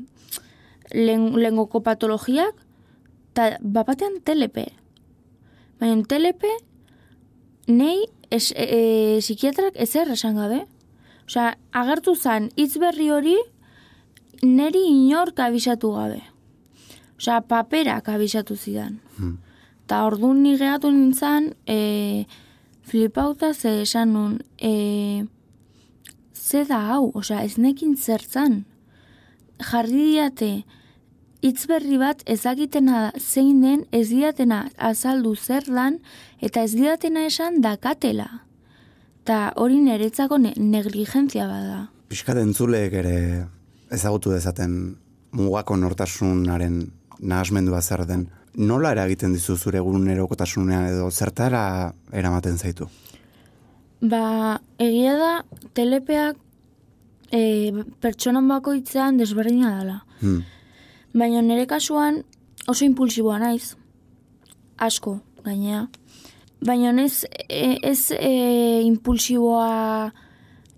lehen, 0.92 1.36
lehengoko 1.36 1.82
patologiak, 1.82 2.54
ta 3.34 3.56
bapatean 3.60 4.20
telepe. 4.24 4.72
Baina 5.80 6.02
telepe, 6.08 6.50
nei 7.68 8.06
es, 8.30 8.52
e, 8.56 8.64
e, 8.64 8.80
psikiatrak 9.20 9.76
ezer 9.76 10.10
esan 10.10 10.36
gabe. 10.40 10.64
Osea, 11.28 11.54
agertu 11.72 12.14
zen 12.16 12.50
hitz 12.56 12.76
berri 12.78 13.10
hori 13.10 13.36
neri 14.42 14.82
inork 14.88 15.38
abisatu 15.40 15.92
gabe. 15.96 16.22
Osea, 17.18 17.40
paperak 17.48 18.08
abisatu 18.08 18.56
zidan. 18.56 19.00
Hmm. 19.18 19.38
Ta 19.86 20.06
orduan 20.06 20.42
ni 20.42 20.56
geratu 20.56 20.90
nintzen, 20.92 21.52
e, 21.66 22.26
flipauta 22.84 23.52
ze 23.54 23.80
esan 23.82 24.12
nun, 24.12 24.38
e, 24.60 25.24
ze 26.34 26.64
da 26.68 26.80
hau, 26.92 27.10
osea, 27.14 27.42
ez 27.42 27.56
nekin 27.56 27.96
zertzan. 27.96 28.64
Jarri 29.58 30.10
diate, 30.12 30.50
hitz 31.44 31.66
berri 31.68 31.98
bat 32.00 32.22
ezagitena 32.30 33.10
zein 33.18 33.62
den, 33.62 33.84
ez 33.92 34.08
diatena 34.10 34.64
azaldu 34.76 35.34
zer 35.36 35.68
lan, 35.68 35.98
eta 36.40 36.64
ez 36.64 36.72
diatena 36.74 37.26
esan 37.28 37.60
dakatela. 37.64 38.28
Ta 39.24 39.52
hori 39.56 39.80
niretzako 39.80 40.38
ne 40.38 40.52
negligentzia 40.56 41.48
bada. 41.48 41.86
Piskat 42.12 42.36
entzuleek 42.42 42.92
ere 43.00 43.18
ezagutu 43.92 44.34
dezaten 44.34 44.96
mugako 45.34 45.76
nortasunaren 45.80 46.82
nahasmendua 47.20 47.80
zer 47.82 48.04
den. 48.06 48.28
Nola 48.54 48.92
eragiten 48.94 49.32
dizu 49.34 49.56
zure 49.56 49.80
egunerokotasunean 49.80 50.86
edo 50.92 51.10
zertara 51.10 51.92
eramaten 52.12 52.58
zaitu? 52.58 52.86
Ba, 54.00 54.60
egia 54.78 55.14
da, 55.18 55.30
telepeak 55.74 56.38
e, 57.34 57.72
pertsonan 58.04 58.46
bakoitzean 58.48 59.18
desberdina 59.18 59.72
dela. 59.80 60.00
Hmm. 60.20 60.44
Baina 61.14 61.42
nire 61.42 61.66
kasuan 61.66 62.22
oso 62.70 62.84
impulsiboa 62.84 63.40
naiz. 63.42 63.74
Asko, 64.78 65.18
gainea. 65.44 65.86
Baina 66.64 66.92
ez, 67.02 67.24
e, 67.48 67.78
ez 67.82 68.12
e, 68.14 68.82
impulsiboa 68.86 70.12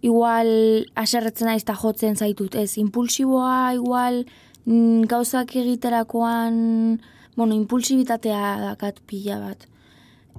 igual 0.07 0.49
aserretzen 0.97 1.51
naiz 1.51 1.63
eta 1.63 1.77
jotzen 1.77 2.17
zaitut. 2.17 2.55
Ez, 2.55 2.77
impulsiboa 2.81 3.75
igual 3.77 4.23
mm, 4.65 5.07
gauzak 5.11 5.57
egiterakoan, 5.57 7.01
bueno, 7.37 7.55
impulsibitatea 7.55 8.59
dakat 8.61 9.01
pila 9.07 9.39
bat. 9.39 9.69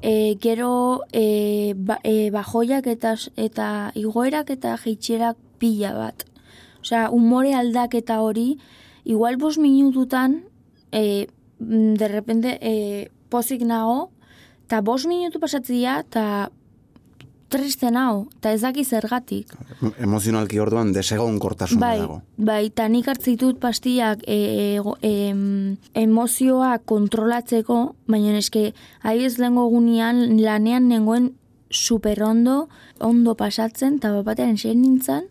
E, 0.02 0.38
gero 0.42 1.04
e, 1.14 1.74
ba, 1.78 2.00
e, 2.04 2.30
bajoiak 2.34 2.88
eta, 2.90 3.16
eta 3.38 3.68
igoerak 3.96 4.50
eta 4.54 4.76
jeitxerak 4.82 5.38
pila 5.62 5.94
bat. 5.94 6.26
Osea, 6.82 7.08
umore 7.14 7.54
aldaketa 7.54 8.20
hori, 8.22 8.58
igual 9.06 9.38
bos 9.38 9.58
minututan, 9.58 10.44
e, 10.92 11.28
mm, 11.60 11.94
de 12.02 12.08
repente, 12.08 12.58
e, 12.62 13.10
pozik 13.30 13.62
nago, 13.62 14.12
eta 14.66 14.82
bos 14.82 15.06
minutu 15.06 15.40
pasatzia, 15.40 16.02
eta 16.06 16.52
triste 17.50 17.92
nago, 17.92 18.28
eta 18.38 18.52
ez 18.52 18.62
daki 18.62 18.84
zergatik. 18.84 19.54
Emozionalki 20.04 20.60
orduan 20.60 20.92
desegonkortasuna 20.96 21.80
Bai, 21.80 22.00
dago. 22.00 22.22
bai, 22.38 22.66
eta 22.68 22.88
nik 22.92 23.08
hartzitut 23.08 23.60
pastillak 23.60 24.24
e, 24.28 24.38
e, 24.78 24.82
em, 25.08 25.78
emozioa 25.94 26.78
kontrolatzeko, 26.80 27.96
baina 28.08 28.38
eske, 28.38 28.74
ez 29.04 29.38
lehengo 29.40 29.68
gunean 29.72 30.42
lanean 30.42 30.88
nengoen 30.90 31.34
super 31.70 32.24
ondo, 32.24 32.68
pasatzen, 33.38 33.98
eta 33.98 34.12
bapatean 34.12 34.56
esen 34.56 34.82
nintzen, 34.82 35.28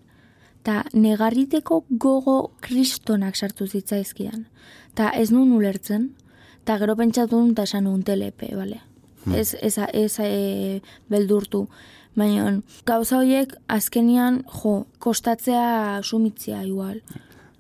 eta 0.63 0.85
negarriteko 0.93 1.85
gogo 1.91 2.53
kristonak 2.61 3.37
sartu 3.37 3.67
zitzaizkidan. 3.67 4.47
Eta 4.93 5.11
ez 5.11 5.31
nun 5.31 5.53
ulertzen, 5.53 6.15
eta 6.63 6.79
gero 6.79 6.97
pentsatu 6.97 7.39
nun 7.39 7.53
eta 7.53 7.63
esan 7.63 7.85
nun 7.85 8.03
telepe, 8.03 8.55
bale. 8.57 8.81
Ez, 9.35 9.57
ez, 9.61 9.79
ez 9.93 10.19
e, 10.23 10.81
beldurtu. 11.11 11.67
Baina 12.17 12.63
gauza 12.89 13.19
horiek 13.21 13.53
azkenian, 13.69 14.41
jo, 14.63 14.87
kostatzea 15.05 16.01
sumitzea 16.03 16.63
igual. 16.65 17.03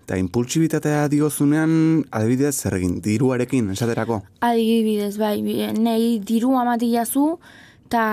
Eta 0.07 0.16
impulsibitatea 0.16 1.09
diozunean, 1.12 1.73
adibidez 2.14 2.55
zer 2.55 2.79
egin, 2.79 3.01
diruarekin, 3.05 3.69
esaterako. 3.75 4.23
Adibidez, 4.47 5.16
bai, 5.21 5.40
nei 5.42 6.16
diru 6.25 6.55
amati 6.57 6.92
jazu, 6.92 7.35
eta 7.88 8.05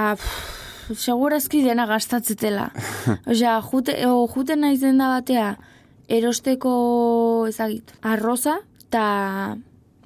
segurazki 0.92 1.62
dena 1.64 1.86
gastatzetela. 1.88 2.72
Osea, 3.32 3.60
jute, 3.70 3.96
o, 4.10 4.26
juten 4.34 4.66
naizen 4.66 5.00
da 5.00 5.14
batea, 5.14 5.54
erosteko 6.12 6.74
ezagit, 7.48 7.94
arroza, 8.02 8.58
eta 8.88 9.06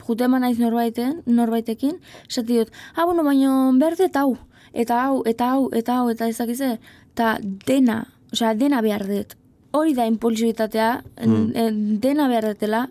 jute 0.07 0.27
eman 0.27 0.45
naiz 0.45 0.59
norbaiten, 0.59 1.23
norbaitekin, 1.25 1.97
esati 2.29 2.61
dut, 2.61 2.75
ah, 2.95 3.07
bueno, 3.07 3.25
baino 3.25 3.71
berde 3.81 4.05
eta 4.11 4.27
hau, 4.27 4.37
eta 4.77 5.01
hau, 5.05 5.21
eta 5.29 5.51
hau, 5.53 5.67
eta 5.75 5.99
hau, 5.99 6.09
eta 6.13 6.29
ezakize, 6.29 6.75
eta 7.13 7.37
dena, 7.67 8.03
osea, 8.33 8.53
dena 8.57 8.83
behar 8.85 9.07
dut. 9.09 9.37
Hori 9.77 9.95
da 9.97 10.05
impulsibitatea, 10.09 10.91
mm. 11.25 11.97
dena 12.03 12.27
behar 12.31 12.51
dutela, 12.53 12.85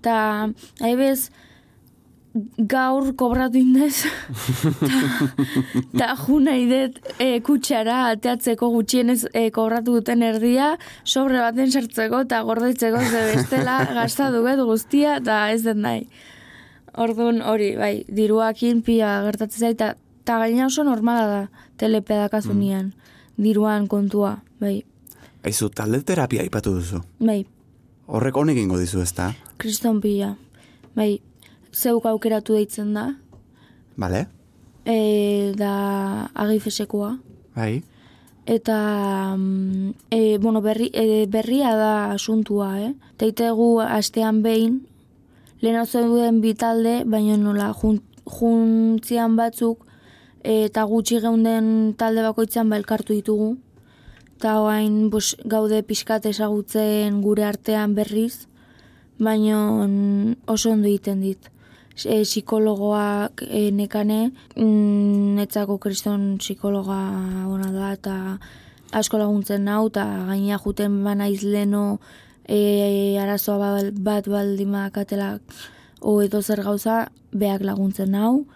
eta, 0.00 0.16
haibez, 0.84 1.30
gaur 2.56 3.10
kobratu 3.16 3.60
indez, 3.60 4.06
eta 5.92 6.14
ju 6.16 6.38
nahi 6.40 6.64
dut 6.70 6.96
e, 7.20 7.26
kutsara 7.44 7.98
ateatzeko 8.14 8.70
gutxienez 8.72 9.26
e, 9.36 9.50
kobratu 9.52 9.98
duten 9.98 10.24
erdia, 10.24 10.72
sobre 11.04 11.42
baten 11.44 11.68
sartzeko 11.70 12.22
eta 12.24 12.40
gordetzeko 12.48 13.02
ze 13.04 13.24
bestela 13.34 13.82
gastatu 13.98 14.40
bet 14.46 14.62
guztia 14.64 15.18
eta 15.20 15.42
ez 15.52 15.62
den 15.66 15.82
nahi. 15.84 16.06
Orduan 17.02 17.40
hori, 17.48 17.74
bai, 17.76 18.04
diruakin 18.08 18.82
pila 18.84 19.12
gertatzen 19.26 19.68
zait, 19.68 19.84
eta 20.22 20.38
ta 20.38 20.38
gaina 20.38 20.66
oso 20.66 20.84
normala 20.84 21.26
da 21.26 21.50
telepedakazunean, 21.76 22.94
diruan 23.36 23.88
kontua, 23.88 24.42
bai, 24.60 24.84
Aizu, 25.42 25.70
talde 25.74 25.98
terapia 26.06 26.42
aipatu 26.42 26.74
duzu. 26.74 27.02
bai, 27.18 27.44
Horrek 28.06 28.36
honek 28.36 28.56
ingo 28.56 28.78
dizu 28.78 29.02
ezta, 29.02 29.34
kriston 29.58 30.00
pila, 30.00 30.36
bai, 30.94 31.20
zeuk 31.74 32.06
aukeratu 32.06 32.54
deitzen 32.54 32.94
da, 32.94 33.16
bale? 33.96 34.28
e, 34.86 35.52
da 35.58 36.30
agifesekoa, 36.34 37.18
Bai? 37.56 37.82
eta 38.46 39.34
mm, 39.36 39.90
e, 40.10 40.38
bueno, 40.38 40.62
berri, 40.62 40.90
e, 40.94 41.26
berria 41.26 41.74
da 41.74 42.12
asuntua, 42.12 42.78
eh? 42.80 42.94
Teitegu 43.16 43.80
astean 43.80 44.42
behin, 44.42 44.86
lehen 45.60 45.82
duen 45.92 46.40
bitalde, 46.40 47.02
baina 47.06 47.36
nola 47.36 47.72
jun, 47.74 48.02
juntzian 48.26 49.34
batzuk 49.34 49.86
eta 50.42 50.84
gutxi 50.90 51.20
geunden 51.22 51.94
talde 51.98 52.22
bakoitzan 52.22 52.68
ba 52.68 52.76
elkartu 52.76 53.14
ditugu. 53.14 53.56
Eta 54.36 54.58
oain 54.58 55.08
bus, 55.10 55.36
gaude 55.46 55.82
pixkat 55.86 56.26
ezagutzen 56.26 57.20
gure 57.22 57.44
artean 57.46 57.94
berriz, 57.94 58.48
baina 59.18 59.86
oso 60.50 60.72
ondo 60.72 60.88
egiten 60.88 61.20
dit. 61.22 61.48
E, 62.04 62.22
psikologoak 62.24 63.44
e, 63.46 63.70
nekane, 63.70 64.32
mm, 64.56 65.36
netzako 65.36 65.76
kriston 65.78 66.38
psikologa 66.40 66.98
ona 67.46 67.70
da, 67.70 67.92
eta 67.92 68.16
asko 68.92 69.20
laguntzen 69.20 69.62
nau, 69.68 69.86
eta 69.92 70.04
gaina 70.26 70.58
juten 70.58 71.02
banaiz 71.04 71.44
leno 71.44 72.00
e, 72.48 73.14
arazoa 73.20 73.58
bal- 73.60 73.92
bat 73.92 74.26
baldimak 74.26 74.98
atelak 74.98 75.42
o 76.00 76.18
edo 76.24 76.42
zer 76.42 76.64
gauza, 76.64 77.12
beak 77.30 77.62
laguntzen 77.62 78.10
nau, 78.10 78.46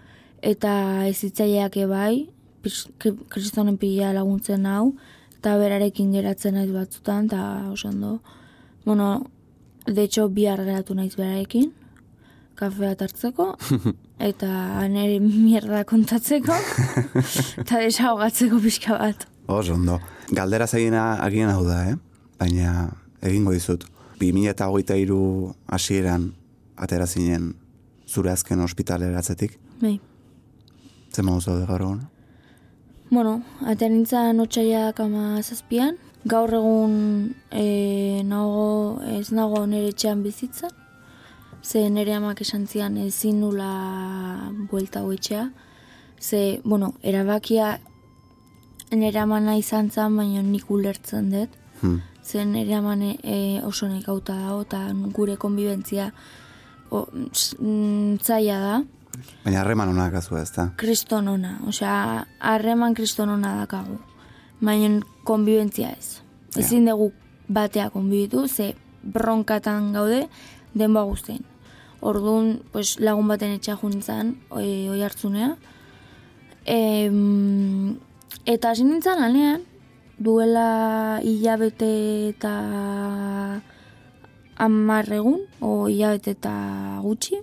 eta 0.42 1.06
ez 1.08 1.20
hitzaileak 1.24 1.76
bai, 1.88 2.28
pis- 2.62 2.88
kri- 2.98 3.16
kristonen 3.28 3.76
pila 3.78 4.12
laguntzen 4.12 4.62
nau, 4.62 4.94
eta 5.38 5.56
berarekin 5.58 6.12
geratzen 6.12 6.54
naiz 6.54 6.70
batzutan, 6.72 7.26
eta 7.26 7.68
oso 7.72 7.88
ondo. 7.88 8.20
Bueno, 8.84 9.26
de 9.86 10.02
hecho, 10.02 10.28
bihar 10.28 10.64
geratu 10.64 10.94
naiz 10.94 11.16
berarekin, 11.16 11.72
kafe 12.54 12.80
bat 12.86 13.02
hartzeko, 13.02 13.56
eta 14.30 14.86
nire 14.88 15.20
mierda 15.20 15.84
kontatzeko, 15.84 16.54
eta 17.62 17.78
desahogatzeko 17.84 18.60
pixka 18.60 18.98
bat. 18.98 19.26
Oso 19.46 19.74
ondo. 19.74 20.00
Galdera 20.34 20.66
zaigena 20.66 21.14
agian 21.22 21.50
hau 21.50 21.62
da, 21.64 21.84
eh? 21.90 21.96
Baina 22.38 22.90
egingo 23.22 23.52
dizut. 23.54 23.84
2008 24.18 25.54
hasieran 25.68 26.30
atera 26.76 27.06
zinen 27.06 27.54
zure 28.08 28.30
azken 28.32 28.60
ospitaleratzetik. 28.64 29.58
Bai. 29.80 30.00
Zer 31.16 31.24
modu 31.24 31.40
zaude 31.40 31.64
gaur 31.64 31.80
egun? 31.80 32.00
Bueno, 33.08 33.38
atean 33.64 33.94
nintzen 33.96 34.40
otxaiak 34.42 34.98
ama 35.00 35.40
zazpian. 35.40 35.96
Gaur 36.28 36.52
egun 36.58 36.96
e, 37.50 38.22
nago, 38.26 38.66
ez 39.16 39.30
nago 39.32 39.62
nire 39.70 39.94
etxean 39.94 40.24
bizitzan. 40.26 40.74
ze 41.66 41.88
nire 41.90 42.12
amak 42.14 42.40
esan 42.44 42.66
zian 42.70 42.96
ezin 42.96 43.40
nula 43.40 43.70
buelta 44.70 45.00
hoitxea, 45.02 45.48
ze, 46.20 46.60
bueno, 46.64 46.92
erabakia 47.02 47.80
nire 48.92 49.18
amana 49.18 49.56
izan 49.58 49.90
zen, 49.90 50.16
baina 50.16 50.42
nik 50.42 50.70
ulertzen 50.70 51.30
dut, 51.30 51.48
Hmm. 51.80 52.02
ze 52.22 52.44
nire 52.44 52.74
amane 52.74 53.18
e, 53.22 53.60
oso 53.64 53.88
nekauta 53.88 54.34
dago, 54.34 54.60
eta 54.62 54.92
gure 55.12 55.36
konbibentzia 55.36 56.12
o, 56.90 57.06
mm, 57.58 58.18
zaila 58.22 58.58
da, 58.60 58.84
Baina 59.44 59.60
harreman 59.60 59.88
honak 59.92 60.14
azu 60.20 60.36
ez 60.40 60.50
da. 60.52 60.70
kriston 60.76 61.28
ona, 61.28 61.58
osea, 61.66 62.26
harreman 62.40 62.94
kriston 62.94 63.28
ona 63.28 63.54
dakagu, 63.60 63.98
baina 64.60 65.00
konbibentzia 65.24 65.92
ez. 65.92 66.20
Ezin 66.56 66.86
dugu 66.88 67.12
batea 67.48 67.90
konbibitu, 67.90 68.46
ze 68.48 68.74
bronkatan 69.02 69.92
gaude 69.92 70.26
denboa 70.74 71.04
guztien. 71.04 71.44
Orduan, 72.00 72.60
pues, 72.72 72.98
lagun 73.00 73.28
baten 73.28 73.54
etxea 73.56 73.76
juntzan, 73.80 74.36
oi, 74.50 74.88
oi 74.92 75.00
hartzunea. 75.02 75.54
Em, 76.66 77.96
eta 78.44 78.70
hasi 78.70 78.84
nintzen 78.84 79.20
lanean, 79.20 79.62
duela 80.18 81.20
hilabete 81.22 81.90
eta 82.30 82.52
hamar 84.56 85.12
egun, 85.12 85.44
o 85.60 85.88
hilabete 85.88 86.36
eta 86.36 86.54
gutxi, 87.04 87.40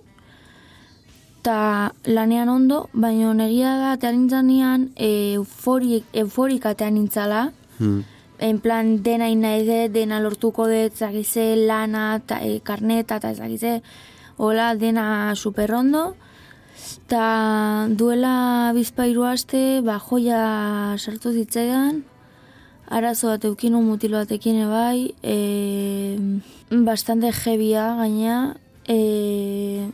eta 1.44 1.92
lanean 2.08 2.48
ondo, 2.48 2.88
baina 2.96 3.34
negia 3.36 3.74
da, 3.76 3.90
eta 3.98 4.08
nintzanean, 4.14 4.86
euforik, 4.96 6.06
euforik 6.16 6.64
atean 6.64 6.94
nintzala, 6.96 7.52
Hmm. 7.78 8.04
en 8.38 8.60
plan 8.60 9.02
dena 9.02 9.28
nahi 9.28 9.66
dut, 9.66 9.92
dena 9.92 10.20
lortuko 10.20 10.66
dut, 10.68 10.96
zagize 10.96 11.56
lana, 11.56 12.20
ta, 12.24 12.38
e, 12.40 12.60
karneta, 12.60 13.16
eta 13.16 13.34
zagize, 13.34 13.82
hola, 14.38 14.74
dena 14.74 15.34
superrondo. 15.36 16.14
Ta 17.08 17.88
duela 17.90 18.72
bizpairu 18.74 19.24
aste, 19.24 19.82
ba, 19.82 19.98
joia 19.98 20.96
sartu 20.96 21.32
zitzaidan, 21.32 22.04
arazo 22.88 23.28
bat 23.28 23.44
eukinu 23.44 23.82
mutilo 23.82 24.16
batekin 24.16 24.62
ebai, 24.64 25.14
e, 25.22 26.16
bastante 26.70 27.32
jebia 27.32 27.96
gaina, 28.00 28.56
e, 28.88 29.90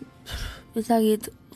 ez 0.76 0.90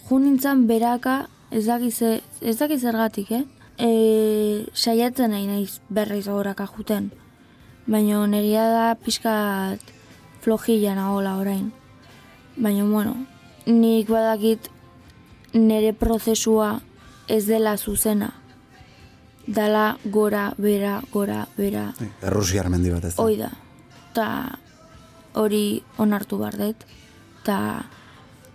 dakit, 0.04 0.10
ju 0.10 0.18
nintzen 0.18 0.66
beraka, 0.66 1.26
ez 1.50 1.66
dakit, 1.66 1.92
ze- 1.94 2.22
ez 2.40 2.58
dakit 2.58 2.80
zergatik, 2.80 3.30
eh? 3.30 3.44
E, 3.78 4.66
saiatzen 4.72 5.30
nahi 5.30 5.46
naiz 5.46 5.80
berriz 5.88 6.26
goraka 6.26 6.66
juten. 6.66 7.10
Baina 7.86 8.26
negia 8.26 8.68
da 8.70 8.94
pixkat 8.94 9.80
flojilla 10.40 10.94
nagola 10.94 11.36
orain. 11.36 11.72
Baina, 12.56 12.84
bueno, 12.84 13.16
nik 13.66 14.08
badakit 14.08 14.70
nire 15.54 15.92
prozesua 15.92 16.80
ez 17.28 17.46
dela 17.46 17.76
zuzena. 17.76 18.32
Dala 19.46 19.98
gora, 20.04 20.54
bera, 20.56 21.02
gora, 21.12 21.46
bera, 21.56 21.92
Errusiar 22.22 22.68
mendi 22.70 22.90
bat 22.90 23.04
ez 23.04 23.14
da. 23.16 23.22
hoi 23.22 23.36
da. 23.36 23.50
Ta 24.14 24.58
hori 25.34 25.82
onartu 25.98 26.38
behar 26.38 26.56
dut. 26.56 26.76
Ta 27.44 27.84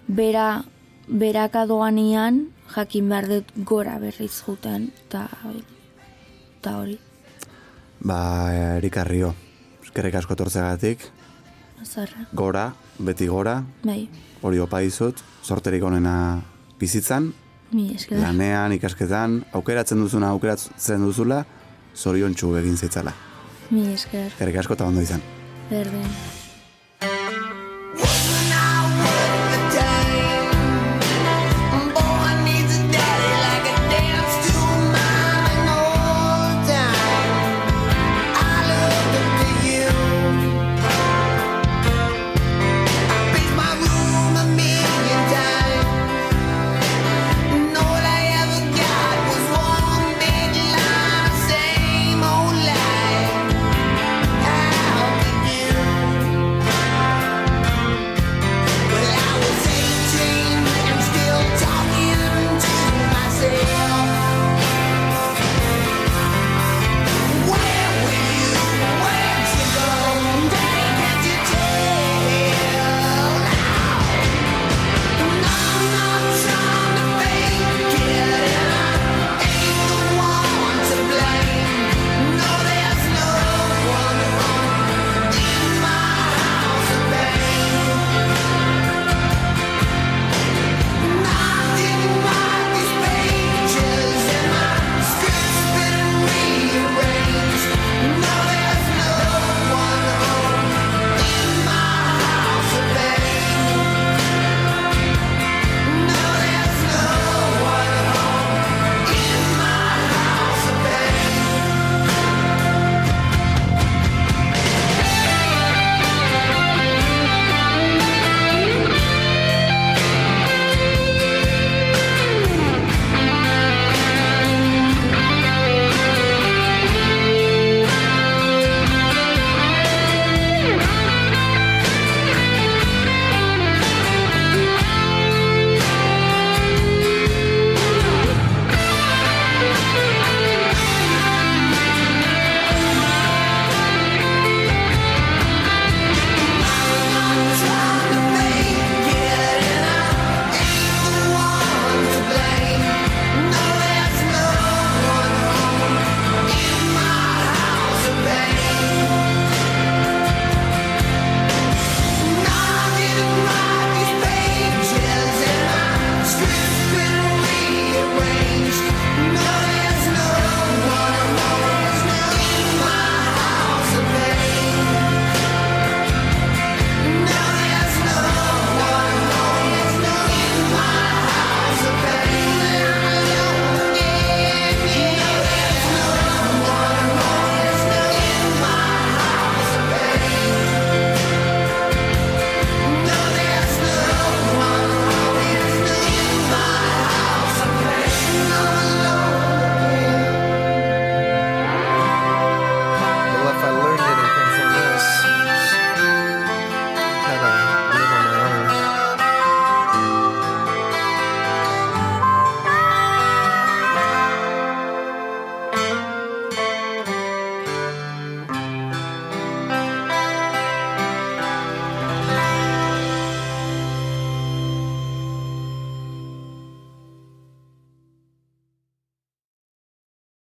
bera, 0.08 0.64
beraka 1.10 1.66
doanian 1.66 2.48
jakin 2.76 3.10
behar 3.10 3.28
dut 3.28 3.52
gora 3.66 3.98
berriz 4.00 4.42
juten. 4.46 4.92
Ta, 5.10 5.28
ta 6.62 6.78
hori. 6.78 7.00
Ba, 8.00 8.78
Erika 8.78 9.04
Rio, 9.04 9.34
eskerrik 9.84 10.16
asko 10.16 10.36
tortzegatik, 10.36 11.02
Azarra. 11.82 12.28
gora, 12.34 12.74
beti 13.00 13.28
gora, 13.28 13.58
Bai, 13.84 14.08
hori 14.42 14.60
opa 14.60 14.80
dizut, 14.80 15.20
sorterik 15.44 15.84
onena 15.84 16.42
bizitzan, 16.80 17.34
mi 17.74 17.92
esker. 17.96 18.20
lanean, 18.20 18.72
ikasketan, 18.72 19.44
aukeratzen 19.52 20.00
duzuna, 20.00 20.30
aukeratzen 20.30 21.04
duzula, 21.04 21.44
zorion 21.96 22.32
egin 22.34 22.78
zitzala. 22.78 23.14
Mi 23.70 23.94
esker. 23.94 24.28
Eskerrik 24.28 24.56
asko 24.56 24.74
eta 24.74 24.86
ondo 24.86 25.02
izan. 25.02 25.22
Berdin. 25.70 26.08